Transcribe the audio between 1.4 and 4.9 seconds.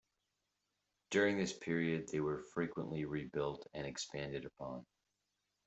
period they were frequently rebuilt and expanded upon.